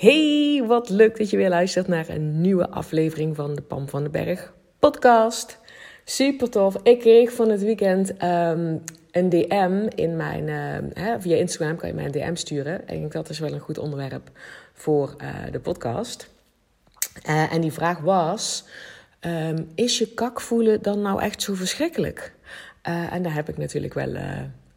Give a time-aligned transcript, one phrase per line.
[0.00, 4.02] Hey, wat leuk dat je weer luistert naar een nieuwe aflevering van de Pam van
[4.02, 5.58] den Berg podcast.
[6.04, 6.76] Super tof.
[6.82, 8.76] Ik kreeg van het weekend ehm,
[9.10, 10.48] een DM in mijn.
[10.48, 12.88] Uh, hè, via Instagram kan je mij een DM sturen.
[12.88, 14.30] En ik dat is wel een goed onderwerp
[14.72, 16.30] voor uh, de podcast.
[17.28, 18.64] Uh, en die vraag was:
[19.20, 22.32] um, Is je kak voelen dan nou echt zo verschrikkelijk?
[22.82, 24.16] en daar heb ik natuurlijk wel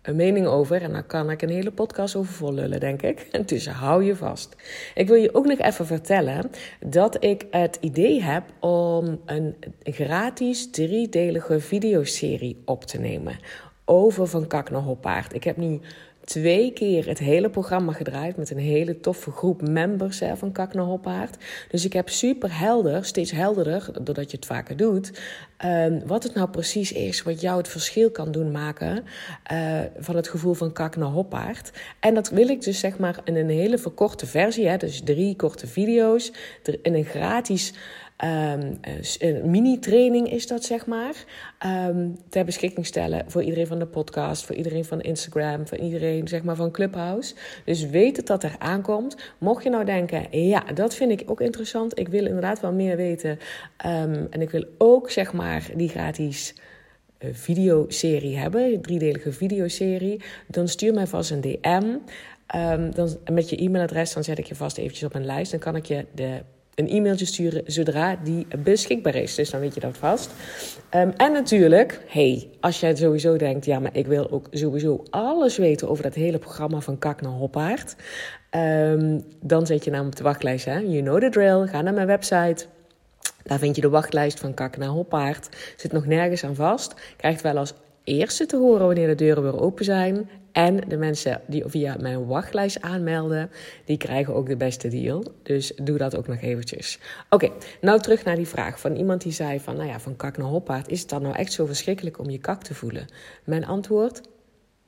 [0.03, 0.81] een mening over.
[0.81, 3.27] En daar kan ik een hele podcast over vollullen, denk ik.
[3.53, 4.55] Dus hou je vast.
[4.95, 6.49] Ik wil je ook nog even vertellen
[6.79, 13.39] dat ik het idee heb om een gratis driedelige videoserie op te nemen.
[13.85, 15.33] Over van kak naar hoppaard.
[15.33, 15.79] Ik heb nu
[16.23, 20.73] twee keer het hele programma gedraaid met een hele toffe groep members hè, van Kak
[20.73, 21.37] Hoppaard.
[21.69, 25.21] Dus ik heb super helder, steeds helderder, doordat je het vaker doet,
[25.65, 29.03] um, wat het nou precies is, wat jou het verschil kan doen maken
[29.51, 31.71] uh, van het gevoel van Kak naar Hoppaard.
[31.99, 35.35] En dat wil ik dus zeg maar in een hele verkorte versie, hè, dus drie
[35.35, 36.31] korte video's,
[36.81, 37.73] in een gratis
[38.23, 38.79] Um,
[39.19, 41.15] een mini-training is dat, zeg maar.
[41.65, 46.27] Um, ter beschikking stellen voor iedereen van de podcast, voor iedereen van Instagram, voor iedereen
[46.27, 47.35] zeg maar, van Clubhouse.
[47.65, 49.17] Dus weet het dat er aankomt.
[49.37, 51.99] Mocht je nou denken, ja, dat vind ik ook interessant.
[51.99, 53.29] Ik wil inderdaad wel meer weten.
[53.85, 56.55] Um, en ik wil ook zeg maar die gratis
[57.19, 60.21] uh, videoserie hebben, driedelige videoserie.
[60.47, 61.97] Dan stuur mij vast een DM.
[62.93, 65.51] dan, met je e-mailadres, dan zet ik je vast eventjes op een lijst.
[65.51, 66.41] Dan kan ik je de
[66.75, 69.35] een e-mailtje sturen zodra die beschikbaar is.
[69.35, 70.31] Dus dan weet je dat vast.
[70.95, 75.57] Um, en natuurlijk, hey, als jij sowieso denkt, ja, maar ik wil ook sowieso alles
[75.57, 77.95] weten over dat hele programma van Kak naar Hoppaard.
[78.51, 80.65] Um, dan zet je naam op de wachtlijst.
[80.65, 80.79] Hè?
[80.79, 81.67] You know the drill.
[81.67, 82.65] Ga naar mijn website.
[83.43, 85.49] Daar vind je de wachtlijst van Kak naar Hoppaard.
[85.77, 86.93] Zit nog nergens aan vast.
[87.17, 90.29] Krijgt wel als eerste te horen wanneer de deuren weer open zijn.
[90.53, 93.51] En de mensen die via mijn wachtlijst aanmelden,
[93.85, 95.23] die krijgen ook de beste deal.
[95.43, 96.99] Dus doe dat ook nog eventjes.
[97.29, 97.49] Oké,
[97.81, 100.47] nou terug naar die vraag van iemand die zei van, nou ja, van kak naar
[100.47, 100.87] hoppaard.
[100.87, 103.07] Is het dan nou echt zo verschrikkelijk om je kak te voelen?
[103.43, 104.21] Mijn antwoord,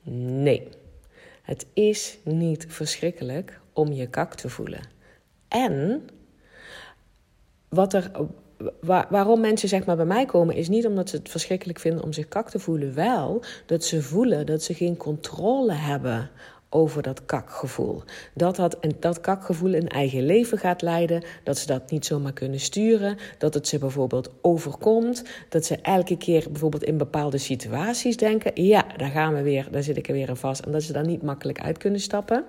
[0.02, 0.68] nee.
[1.42, 4.80] Het is niet verschrikkelijk om je kak te voelen.
[5.48, 6.06] En
[7.68, 8.10] wat er
[9.10, 12.12] waarom mensen zeg maar bij mij komen, is niet omdat ze het verschrikkelijk vinden om
[12.12, 12.94] zich kak te voelen.
[12.94, 16.30] Wel dat ze voelen dat ze geen controle hebben
[16.68, 18.02] over dat kakgevoel.
[18.34, 21.24] Dat dat, dat kakgevoel een eigen leven gaat leiden.
[21.42, 23.16] Dat ze dat niet zomaar kunnen sturen.
[23.38, 25.22] Dat het ze bijvoorbeeld overkomt.
[25.48, 29.82] Dat ze elke keer bijvoorbeeld in bepaalde situaties denken: ja, daar gaan we weer, daar
[29.82, 30.64] zit ik er weer in vast.
[30.64, 32.44] En dat ze daar niet makkelijk uit kunnen stappen.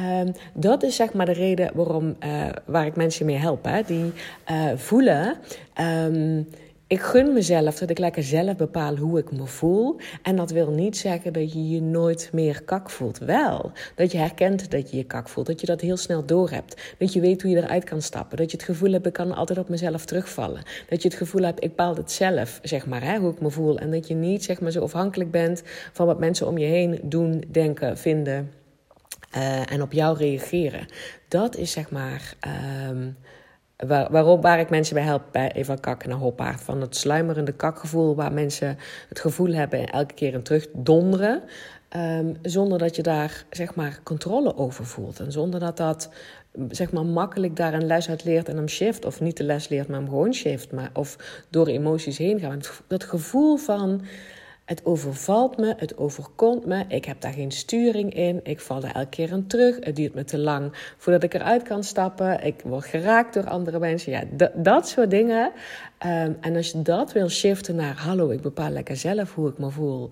[0.00, 3.64] Um, dat is zeg maar de reden waarom, uh, waar ik mensen mee help.
[3.64, 4.12] Hè, die
[4.50, 5.36] uh, voelen,
[5.80, 6.48] um,
[6.86, 9.96] ik gun mezelf dat ik lekker zelf bepaal hoe ik me voel.
[10.22, 13.18] En dat wil niet zeggen dat je je nooit meer kak voelt.
[13.18, 15.46] Wel, dat je herkent dat je je kak voelt.
[15.46, 16.94] Dat je dat heel snel doorhebt.
[16.98, 18.36] Dat je weet hoe je eruit kan stappen.
[18.36, 20.62] Dat je het gevoel hebt, ik kan altijd op mezelf terugvallen.
[20.88, 23.50] Dat je het gevoel hebt, ik bepaal het zelf, zeg maar, hè, hoe ik me
[23.50, 23.78] voel.
[23.78, 27.00] En dat je niet, zeg maar, zo afhankelijk bent van wat mensen om je heen
[27.02, 28.50] doen, denken, vinden
[29.36, 30.86] uh, en op jou reageren.
[31.28, 32.34] Dat is zeg maar
[32.88, 33.16] um,
[33.76, 36.60] waar, waarop, waar ik mensen bij help bij Eva Kak naar Hoppaard.
[36.60, 38.78] Van het sluimerende kakgevoel waar mensen
[39.08, 41.42] het gevoel hebben elke keer een terugdonderen.
[41.96, 45.20] Um, zonder dat je daar zeg maar controle over voelt.
[45.20, 46.10] En zonder dat dat
[46.68, 49.04] zeg maar makkelijk daar een les uit leert en hem shift.
[49.04, 50.72] Of niet de les leert, maar hem gewoon shift.
[50.72, 51.16] Maar, of
[51.50, 52.60] door emoties heen gaan.
[52.86, 54.02] Dat gevoel van
[54.72, 56.84] het overvalt me, het overkomt me.
[56.88, 58.40] Ik heb daar geen sturing in.
[58.42, 59.76] Ik val er elke keer aan terug.
[59.80, 62.44] Het duurt me te lang voordat ik eruit kan stappen.
[62.44, 64.12] Ik word geraakt door andere mensen.
[64.12, 65.52] Ja, dat soort dingen.
[66.06, 69.58] Um, en als je dat wil shiften naar: hallo, ik bepaal lekker zelf hoe ik
[69.58, 70.10] me voel.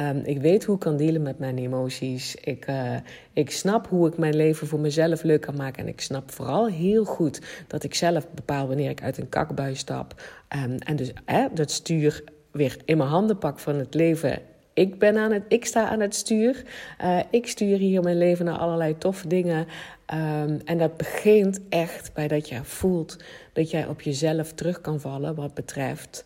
[0.00, 2.34] Um, ik weet hoe ik kan dealen met mijn emoties.
[2.34, 2.96] Ik, uh,
[3.32, 5.82] ik snap hoe ik mijn leven voor mezelf leuk kan maken.
[5.82, 9.74] En ik snap vooral heel goed dat ik zelf bepaal wanneer ik uit een kakbui
[9.74, 10.22] stap.
[10.64, 14.42] Um, en dus eh, dat stuur weer in mijn handen pak van het leven.
[14.72, 16.62] Ik, ben aan het, ik sta aan het stuur.
[17.02, 19.66] Uh, ik stuur hier mijn leven naar allerlei toffe dingen.
[20.14, 23.16] Um, en dat begint echt bij dat je voelt
[23.52, 26.22] dat jij op jezelf terug kan vallen wat betreft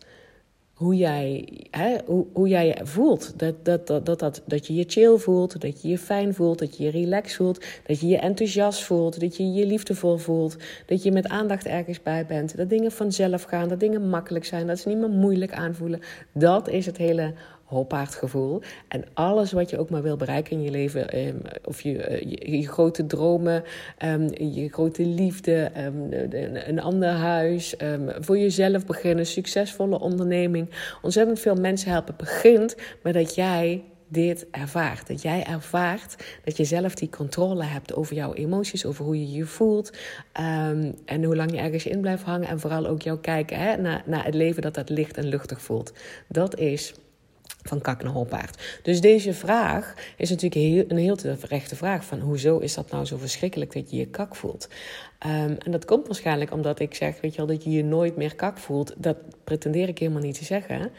[0.73, 3.39] hoe jij, hè, hoe, hoe jij je voelt.
[3.39, 6.59] Dat, dat, dat, dat, dat, dat je je chill voelt, dat je je fijn voelt,
[6.59, 10.57] dat je je relaxed voelt, dat je je enthousiast voelt, dat je je liefdevol voelt,
[10.85, 14.67] dat je met aandacht ergens bij bent, dat dingen vanzelf gaan, dat dingen makkelijk zijn,
[14.67, 15.99] dat ze niet meer moeilijk aanvoelen.
[16.33, 17.33] Dat is het hele
[17.73, 18.61] hoppaardgevoel.
[18.87, 22.61] En alles wat je ook maar wil bereiken in je leven, ehm, of je, eh,
[22.61, 23.63] je, grote dromen,
[23.97, 26.11] ehm, je grote liefde, ehm,
[26.69, 27.75] een ander huis,
[28.19, 30.69] voor jezelf beginnen, succesvolle onderneming.
[31.01, 33.83] Ontzettend veel mensen helpen begint met dat jij
[34.13, 35.07] dit ervaart.
[35.07, 39.31] Dat jij ervaart dat je zelf die controle hebt over jouw emoties, over hoe je
[39.31, 39.97] je voelt.
[41.05, 42.47] En hoe lang je ergens in blijft hangen.
[42.47, 45.61] En vooral ook jouw kijken hè, naar, naar het leven dat dat licht en luchtig
[45.61, 45.93] voelt.
[46.27, 46.93] Dat is
[47.63, 48.79] van kak naar hoppaard.
[48.83, 53.17] Dus deze vraag is natuurlijk een heel terechte vraag van hoezo is dat nou zo
[53.17, 54.69] verschrikkelijk dat je je kak voelt?
[55.19, 58.15] Ehm, en dat komt waarschijnlijk omdat ik zeg, weet je wel, dat je je nooit
[58.15, 58.93] meer kak voelt.
[58.97, 60.91] Dat pretendeer ik helemaal niet te zeggen.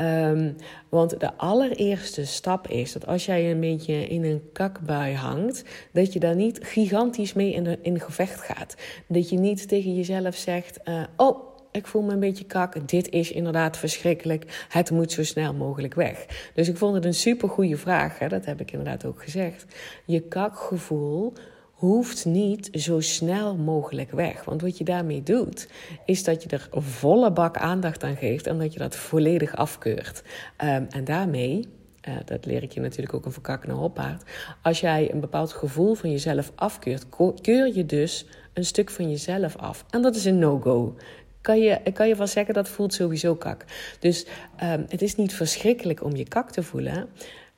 [0.00, 0.56] Um,
[0.88, 6.12] want de allereerste stap is dat als jij een beetje in een kakbui hangt, dat
[6.12, 8.76] je daar niet gigantisch mee in, de, in gevecht gaat.
[9.06, 12.88] Dat je niet tegen jezelf zegt: uh, Oh, ik voel me een beetje kak.
[12.88, 14.66] Dit is inderdaad verschrikkelijk.
[14.68, 16.50] Het moet zo snel mogelijk weg.
[16.54, 18.18] Dus ik vond het een super goede vraag.
[18.18, 18.28] Hè?
[18.28, 19.66] Dat heb ik inderdaad ook gezegd.
[20.04, 21.32] Je kakgevoel
[21.72, 24.44] hoeft niet zo snel mogelijk weg.
[24.44, 25.68] Want wat je daarmee doet,
[26.04, 30.22] is dat je er volle bak aandacht aan geeft en dat je dat volledig afkeurt.
[30.64, 31.68] Um, en daarmee.
[32.08, 34.22] Uh, dat leer ik je natuurlijk ook een verkakkende hoppaard.
[34.62, 37.06] Als jij een bepaald gevoel van jezelf afkeurt,
[37.40, 39.84] keur je dus een stuk van jezelf af.
[39.90, 40.96] En dat is een no-go
[41.42, 43.64] kan je, kan je wel zeggen dat voelt sowieso kak.
[43.98, 44.26] Dus
[44.62, 47.08] um, het is niet verschrikkelijk om je kak te voelen.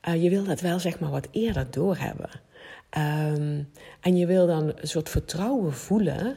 [0.08, 2.30] Uh, je wil dat wel zeg maar wat eerder doorhebben.
[2.98, 3.68] Um,
[4.00, 6.36] en je wil dan een soort vertrouwen voelen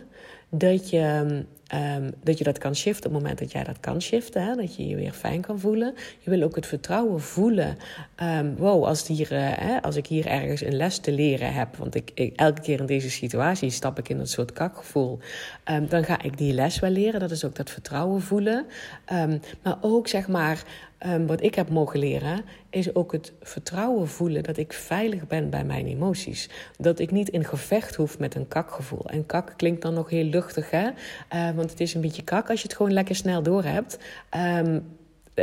[0.49, 4.01] dat je Um, dat je dat kan shiften op het moment dat jij dat kan
[4.01, 4.43] shiften.
[4.43, 4.55] Hè?
[4.55, 5.93] Dat je je weer fijn kan voelen.
[6.19, 7.77] Je wil ook het vertrouwen voelen.
[8.23, 11.75] Um, wow, als, hier, uh, hè, als ik hier ergens een les te leren heb.
[11.75, 15.19] Want ik, elke keer in deze situatie stap ik in een soort kakgevoel.
[15.71, 17.19] Um, dan ga ik die les wel leren.
[17.19, 18.65] Dat is ook dat vertrouwen voelen.
[19.63, 20.63] maar ook zeg maar.
[21.25, 25.63] Wat ik heb mogen leren, is ook het vertrouwen voelen dat ik veilig ben bij
[25.63, 26.49] mijn emoties.
[26.77, 29.05] Dat ik niet in gevecht hoef met een kakgevoel.
[29.05, 30.89] En kak klinkt dan nog heel luchtig, hè?
[31.53, 33.99] want het is een beetje kak als je het gewoon lekker snel door hebt.
[34.57, 34.83] Um,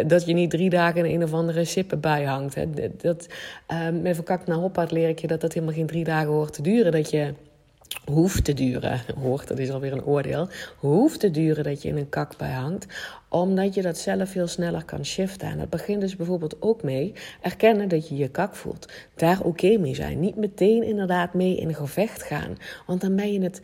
[0.06, 2.55] dat je niet drie dagen in een of andere sippen bij hangt.
[2.55, 2.71] Hè.
[2.97, 3.27] Dat,
[3.87, 6.53] um, met verkakt naar hoppaard leer ik je dat dat helemaal geen drie dagen hoort
[6.53, 6.93] te duren.
[6.93, 7.35] Dat je
[8.05, 10.49] hoeft te duren, hoort, dat is alweer een oordeel,
[10.79, 12.87] hoeft te duren dat je in een kak hangt,
[13.29, 15.49] omdat je dat zelf veel sneller kan shiften.
[15.49, 18.93] En dat begint dus bijvoorbeeld ook mee erkennen dat je je kak voelt.
[19.14, 20.20] Daar oké mee zijn.
[20.20, 22.56] Niet meteen inderdaad mee in gevecht gaan,
[22.87, 23.61] want dan ben je het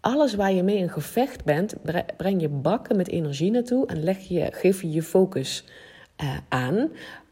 [0.00, 1.74] alles waar je mee in gevecht bent,
[2.16, 5.64] breng je bakken met energie naartoe en leg je, geef je je focus
[6.22, 6.74] uh, aan.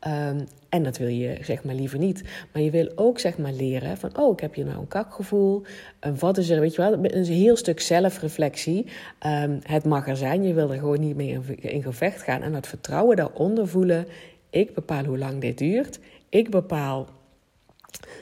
[0.06, 2.22] Um, en dat wil je zeg maar liever niet.
[2.52, 5.62] Maar je wil ook zeg maar leren van, oh, ik heb hier nou een kakgevoel.
[6.06, 8.86] Uh, wat is er, weet je wel, een heel stuk zelfreflectie.
[9.26, 12.42] Um, het mag er zijn, je wil er gewoon niet mee in, in gevecht gaan.
[12.42, 14.06] En dat vertrouwen daaronder voelen.
[14.50, 15.98] Ik bepaal hoe lang dit duurt.
[16.28, 17.08] Ik bepaal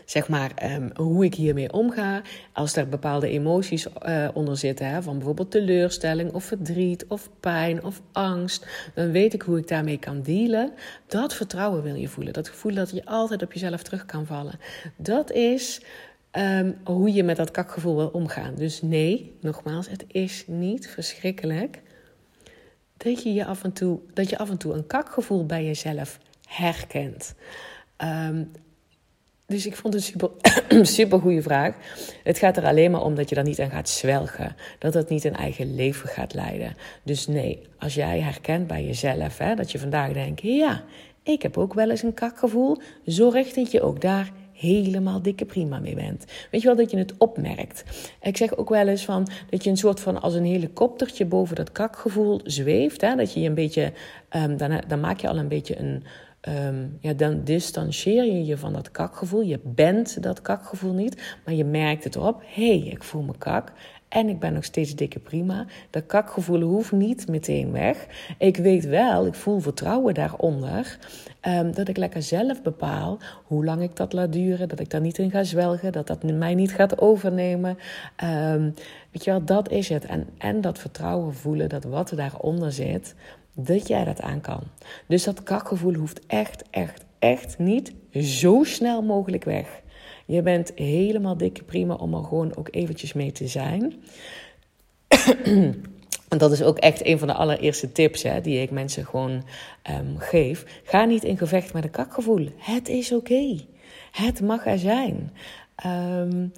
[0.05, 2.23] zeg maar, um, hoe ik hiermee omga.
[2.53, 7.85] Als er bepaalde emoties uh, onder zitten, hè, van bijvoorbeeld teleurstelling of verdriet of pijn
[7.85, 10.73] of angst, dan weet ik hoe ik daarmee kan dealen.
[11.06, 12.32] Dat vertrouwen wil je voelen.
[12.32, 14.59] Dat gevoel dat je altijd op jezelf terug kan vallen.
[14.97, 15.81] Dat is
[16.32, 18.55] um, hoe je met dat kakgevoel wil omgaan.
[18.55, 21.82] Dus nee, nogmaals, het is niet verschrikkelijk
[22.97, 26.19] dat je, je af en toe, dat je af en toe een kakgevoel bij jezelf
[26.49, 27.35] herkent.
[28.05, 28.50] Um,
[29.49, 30.31] dus ik vond het super,
[30.97, 31.75] super goede vraag.
[32.23, 34.56] Het gaat er alleen maar om dat je daar niet aan gaat zwelgen.
[34.79, 36.77] Dat het niet een eigen leven gaat leiden.
[37.03, 40.83] Dus nee, als jij herkent bij jezelf hè, dat je vandaag denkt: ja,
[41.23, 42.79] ik heb ook wel eens een kakgevoel.
[43.05, 46.25] Zorg dat je ook daar helemaal dikke prima mee bent.
[46.51, 47.85] Weet je wel dat je het opmerkt?
[48.21, 51.56] Ik zeg ook wel eens van dat je een soort van als een helikoptertje boven
[51.56, 53.01] dat kakgevoel zweeft.
[53.01, 53.15] Hè?
[53.15, 53.93] Dat je je een beetje,
[54.56, 56.03] dan, dan maak je al een beetje een
[56.41, 59.41] um, ja, dan distancieer je je van dat kakgevoel.
[59.41, 62.43] Je bent dat kakgevoel niet, maar je merkt het op.
[62.47, 63.73] Hé, hey, ik voel me kak.
[64.08, 65.67] En ik ben nog steeds dikke prima.
[65.91, 68.06] Dat kakgevoel hoeft niet meteen weg.
[68.38, 70.98] Ik weet wel, ik voel vertrouwen daaronder.
[71.43, 74.69] Um, dat ik lekker zelf bepaal hoe lang ik dat laat duren.
[74.69, 75.93] Dat ik daar niet in ga zwelgen.
[75.93, 77.79] Dat dat mij niet gaat overnemen.
[78.24, 78.74] Um,
[79.10, 80.05] weet je wel, dat is het.
[80.05, 83.15] En, en dat vertrouwen voelen dat wat er daaronder zit
[83.55, 84.60] dat jij dat aan kan.
[85.06, 89.81] Dus dat kakgevoel hoeft echt, echt, echt niet zo snel mogelijk weg.
[90.29, 93.94] Je bent helemaal dikke prima om er gewoon ook eventjes mee te zijn.
[96.29, 99.44] En dat is ook echt een van de allereerste tips hè, die ik mensen gewoon
[99.91, 100.81] um, geef.
[100.85, 102.49] Ga niet in gevecht met een kakgevoel.
[102.56, 103.58] Het is oké.
[104.13, 105.32] Het mag er zijn.
[105.87, 106.53] Um,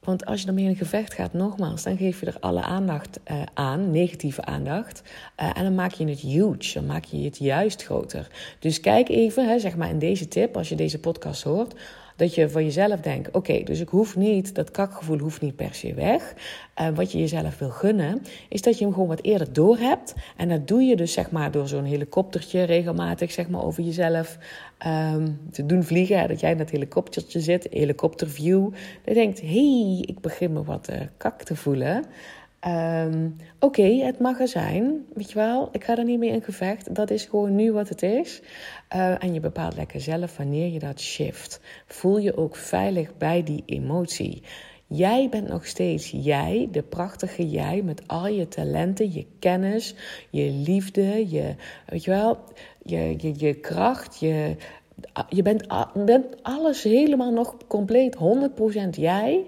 [0.00, 3.42] want als je ermee in gevecht gaat, nogmaals, dan geef je er alle aandacht uh,
[3.54, 5.02] aan, negatieve aandacht.
[5.40, 8.28] Uh, en dan maak je het huge, dan maak je het juist groter.
[8.58, 11.74] Dus kijk even, hè, zeg maar in deze tip, als je deze podcast hoort,
[12.16, 15.74] Dat je van jezelf denkt: oké, dus ik hoef niet, dat kakgevoel hoeft niet per
[15.74, 16.34] se weg.
[16.80, 20.14] Uh, wat je jezelf wil gunnen, is dat je hem gewoon wat eerder door hebt.
[20.36, 24.38] En dat doe je dus zeg maar door zo'n helikoptertje regelmatig zeg maar, over jezelf
[24.86, 26.28] um, te doen vliegen.
[26.28, 28.72] Dat jij in dat helikoptertje zit, helikopterview.
[29.04, 32.04] Dat denkt: hé, hey, ik begin me wat uh, kak te voelen.
[32.66, 35.68] Um, Oké, het mag er zijn, weet je wel.
[35.72, 36.94] Ik ga er niet mee in gevecht.
[36.94, 38.42] Dat is gewoon nu wat het is.
[38.94, 41.60] Uh, en je bepaalt lekker zelf wanneer je dat shift.
[41.86, 44.42] Voel je ook veilig bij die emotie.
[44.86, 49.94] Jij bent nog steeds jij, de prachtige jij, met al je talenten, je kennis,
[50.30, 51.54] je liefde, je,
[51.86, 52.38] weet je wel,
[52.82, 54.56] je, je, je kracht, je,
[55.28, 55.66] je bent
[56.42, 59.44] alles helemaal nog compleet 100% jij.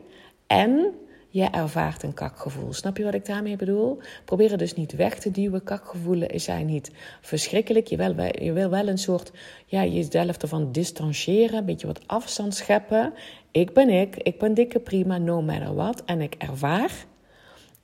[0.46, 0.94] En
[1.38, 2.73] je ervaart een kakgevoel.
[2.73, 3.99] Snap je wat ik daarmee bedoel?
[4.25, 5.64] Probeer dus niet weg te duwen.
[5.64, 6.90] Kakgevoelen zijn niet
[7.21, 7.87] verschrikkelijk.
[7.87, 9.33] Je wil, je wil wel een soort,
[9.66, 13.12] ja, jezelf ervan distancieren, een beetje wat afstand scheppen.
[13.50, 16.04] Ik ben ik, ik ben dikke prima, no matter what.
[16.04, 17.07] En ik ervaar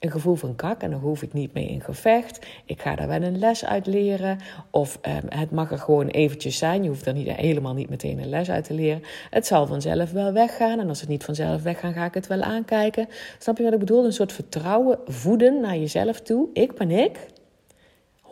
[0.05, 2.47] een gevoel van kak en dan hoef ik niet mee in gevecht.
[2.65, 4.39] Ik ga daar wel een les uit leren.
[4.71, 6.83] Of ehm, het mag er gewoon eventjes zijn.
[6.83, 9.03] Je hoeft er niet, helemaal niet meteen een les uit te leren.
[9.31, 10.81] Het zal vanzelf wel weggaan.
[10.81, 13.09] En als het niet vanzelf weggaan, ga ik het wel aankijken.
[13.39, 14.05] Snap je wat ik bedoel?
[14.05, 16.49] Een soort vertrouwen voeden naar jezelf toe.
[16.53, 17.19] Ik ben ik.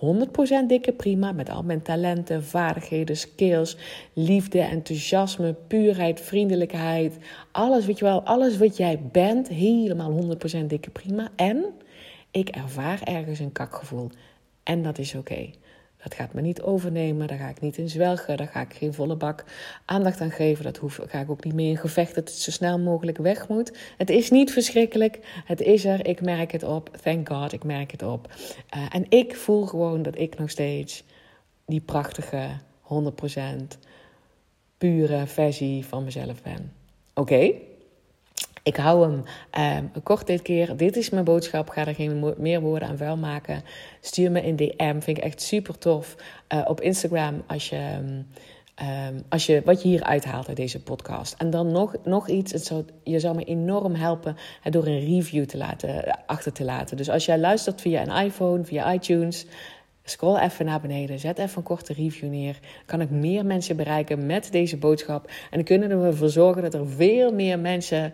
[0.02, 3.76] 100% dikke prima met al mijn talenten, vaardigheden, skills,
[4.12, 7.16] liefde, enthousiasme, puurheid, vriendelijkheid.
[7.52, 11.28] Alles, weet je wel, alles wat jij bent, helemaal 100% dikke prima.
[11.36, 11.64] En
[12.30, 14.10] ik ervaar ergens een kakgevoel.
[14.62, 15.50] En dat is oké.
[16.02, 18.94] Dat gaat me niet overnemen, daar ga ik niet in zwelgen, daar ga ik geen
[18.94, 19.44] volle bak
[19.84, 20.64] aandacht aan geven.
[20.64, 23.78] Dat ga ik ook niet mee in gevecht dat het zo snel mogelijk weg moet.
[23.96, 26.90] Het is niet verschrikkelijk, het is er, ik merk het op.
[27.02, 28.28] Thank God, ik merk het op.
[28.76, 31.04] Uh, en ik voel gewoon dat ik nog steeds
[31.66, 32.48] die prachtige
[32.82, 33.78] 100%
[34.78, 36.72] pure versie van mezelf ben.
[37.14, 37.52] Oké?
[38.62, 39.24] Ik hou hem
[39.76, 40.76] um, kort dit keer.
[40.76, 41.68] Dit is mijn boodschap.
[41.68, 43.62] Ga er geen meer woorden aan vuil maken.
[44.00, 45.00] Stuur me een DM.
[45.00, 46.16] Vind ik echt super tof.
[46.54, 47.98] Uh, op Instagram als je,
[48.82, 51.34] um, als je wat je hier uithaalt uit deze podcast.
[51.38, 52.52] En dan nog, nog iets.
[52.52, 54.36] Het zou, je zou me enorm helpen
[54.70, 56.96] door een review te laten, achter te laten.
[56.96, 59.46] Dus als jij luistert via een iPhone, via iTunes.
[60.04, 62.58] Scroll even naar beneden, zet even een korte review neer.
[62.86, 65.30] kan ik meer mensen bereiken met deze boodschap.
[65.50, 68.12] En kunnen we ervoor zorgen dat er veel meer mensen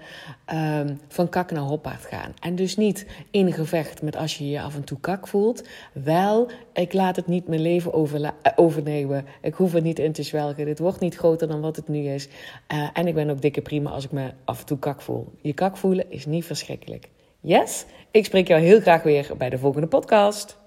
[0.55, 2.35] um, van kak naar hoppaard gaan.
[2.41, 5.69] En dus niet in gevecht met als je je af en toe kak voelt.
[5.93, 9.25] Wel, ik laat het niet mijn leven over, overnemen.
[9.43, 10.65] Ik hoef er niet in te zwelgen.
[10.65, 12.29] Dit wordt niet groter dan wat het nu is.
[12.73, 15.33] Uh, en ik ben ook dikke prima als ik me af en toe kak voel.
[15.41, 17.09] Je kak voelen is niet verschrikkelijk.
[17.41, 17.85] Yes?
[18.11, 20.59] Ik spreek jou heel graag weer bij de volgende podcast.